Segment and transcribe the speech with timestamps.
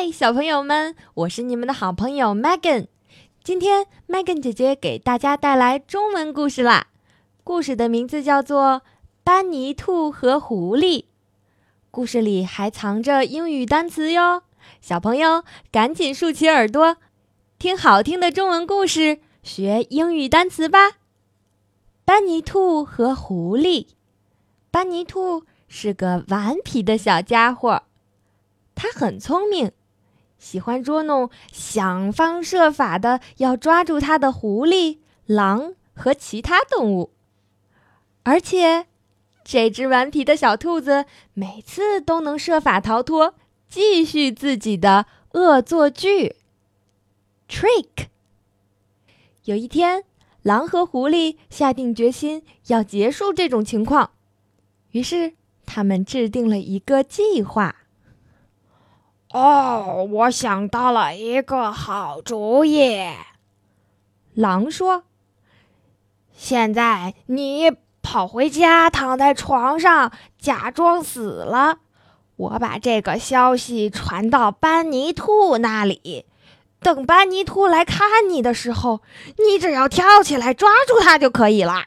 [0.00, 2.86] 嗨，小朋友们，我是你们的好朋友 Megan。
[3.42, 6.86] 今天 Megan 姐姐给大家带来中文故事啦。
[7.42, 8.82] 故事的名字叫做
[9.24, 11.00] 《班尼兔和狐狸》。
[11.90, 14.44] 故事里还藏着英语单词哟，
[14.80, 15.42] 小朋友
[15.72, 16.98] 赶紧竖起耳朵，
[17.58, 20.92] 听好听的中文故事，学英语单词吧。
[22.04, 23.88] 班尼兔和狐狸。
[24.70, 27.82] 班尼兔是个顽皮的小家伙。
[28.76, 29.72] 他很聪明，
[30.38, 37.10] 喜欢捉弄想方设法的要抓住它的狐狸、狼和其他动物。
[38.22, 38.86] 而且，
[39.44, 43.34] 这只顽皮的小兔子每次都能设法逃脱，
[43.68, 46.36] 继续自己的恶作剧。
[47.48, 48.08] Trick。
[49.44, 50.04] 有一天，
[50.42, 54.10] 狼和狐狸下定决心要结束这种情况，
[54.90, 55.32] 于是
[55.64, 57.74] 他们制定了一个计划。
[59.30, 63.06] 哦，我想到了一个好主意。
[64.34, 65.04] 狼说
[66.32, 71.80] ：“现在你跑回家，躺在床上，假装死了。
[72.36, 76.24] 我把这个消息传到班尼兔那里。
[76.80, 79.02] 等班尼兔来看你的时候，
[79.36, 81.84] 你只要跳起来抓住它就可以了。”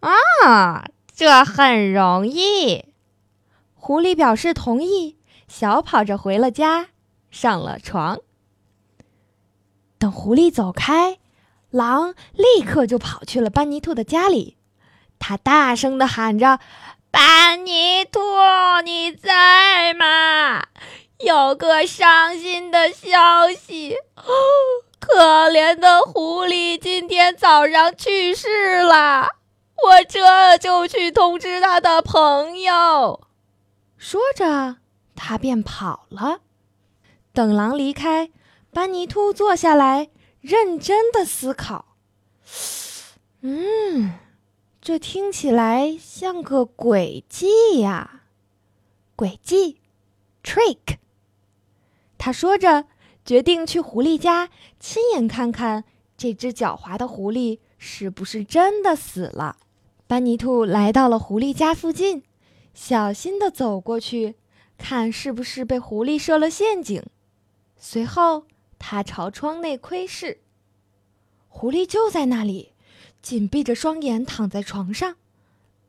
[0.00, 0.84] 啊，
[1.14, 2.84] 这很容易。
[3.74, 5.16] 狐狸表示同意。
[5.48, 6.88] 小跑着回了家，
[7.30, 8.20] 上了床。
[9.98, 11.18] 等狐狸走开，
[11.70, 14.56] 狼立刻就跑去了班尼兔的家里。
[15.18, 16.60] 他大声地喊着
[17.10, 18.20] ：“班尼兔，
[18.84, 20.66] 你在吗？
[21.20, 23.96] 有个伤心的消息，
[25.00, 29.36] 可怜的狐狸今天早上去世了。
[29.84, 33.20] 我这就去通知他的朋友。”
[33.96, 34.76] 说着。
[35.14, 36.40] 他便跑了。
[37.32, 38.30] 等狼离开，
[38.70, 41.96] 班尼兔坐下来，认真的思考。
[43.40, 44.12] 嗯，
[44.80, 48.22] 这听起来像个诡计呀！
[49.16, 49.80] 诡计
[50.42, 50.98] ，trick。
[52.16, 52.86] 他说着，
[53.24, 55.84] 决定去狐狸家，亲眼看看
[56.16, 59.56] 这只狡猾的狐狸是不是真的死了。
[60.06, 62.22] 班尼兔来到了狐狸家附近，
[62.72, 64.36] 小心的走过去。
[64.78, 67.02] 看是不是被狐狸设了陷阱。
[67.76, 68.46] 随后，
[68.78, 70.40] 他朝窗内窥视，
[71.48, 72.72] 狐狸就在那里，
[73.22, 75.16] 紧闭着双眼躺在床上。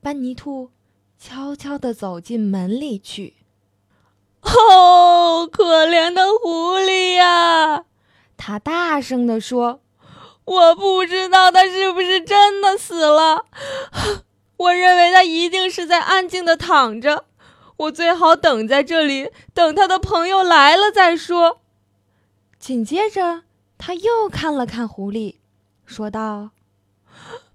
[0.00, 0.70] 班尼兔
[1.18, 3.34] 悄悄地走进门里去。
[4.42, 7.84] 哦，可怜的狐狸呀！
[8.36, 9.82] 他大声地说
[10.46, 13.44] ：“我不知道他是不是真的死了，
[14.56, 17.26] 我认为他一定是在安静地躺着。”
[17.80, 21.62] 我最好等在这里，等他的朋友来了再说。
[22.58, 23.44] 紧接着，
[23.78, 25.36] 他又看了看狐狸，
[25.86, 26.50] 说道：“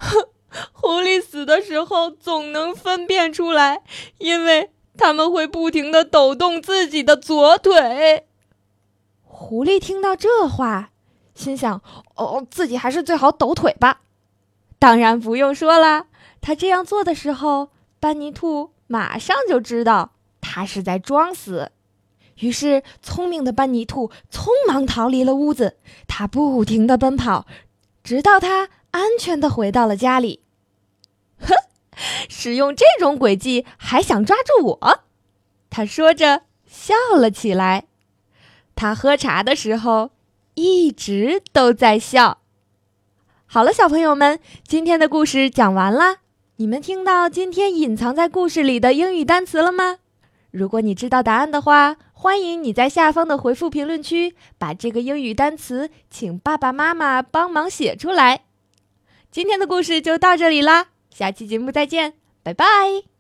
[0.74, 3.84] 狐狸死的时候总能分辨出来，
[4.18, 8.26] 因为他们会不停的抖动自己的左腿。”
[9.22, 10.90] 狐狸听到这话，
[11.36, 11.84] 心想
[12.18, 14.02] ：“哦，自己还是最好抖腿吧。”
[14.80, 16.08] 当然不用说了，
[16.42, 17.70] 他这样做的时候，
[18.00, 20.14] 班尼兔马上就知道。
[20.56, 21.70] 他是在装死，
[22.40, 25.76] 于是聪明的班尼兔匆忙逃离了屋子。
[26.08, 27.46] 他不停地奔跑，
[28.06, 30.40] 直到他安全地回到了家里。
[31.42, 31.54] 哼，
[32.30, 35.00] 使用这种诡计还想抓住我？
[35.70, 37.88] 他说着笑了起来。
[38.76, 40.12] 他喝茶的时候
[40.54, 42.38] 一直都在笑。
[43.46, 46.20] 好了，小朋友们，今天的故事讲完啦。
[46.56, 49.98] 你们听到今天隐藏在故事里的英语单词了吗？
[50.56, 58.46] 如果你知道答案的话，欢迎你在下方的回复评论区把这个英语单词请爸爸妈妈帮忙写出来。
[59.30, 63.15] 今天的故事就到这里啦，下期节目再见，拜拜。